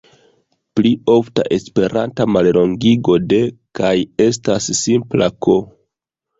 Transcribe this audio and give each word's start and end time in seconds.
Pli 0.77 0.91
ofta 1.15 1.45
esperanta 1.57 2.27
mallongigo 2.37 3.19
de 3.35 3.41
"kaj" 3.83 3.95
estas 4.29 4.75
simpla 4.83 5.33
"k". 5.49 5.63